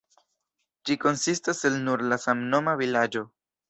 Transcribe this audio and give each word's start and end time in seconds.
Ĝi 0.89 0.97
konsistas 1.05 1.63
el 1.71 1.79
nur 1.87 2.07
la 2.11 2.23
samnoma 2.27 2.79
vilaĝo. 2.85 3.29